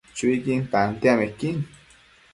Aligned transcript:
Chuiquin 0.17 0.61
tantiamequin 0.73 1.57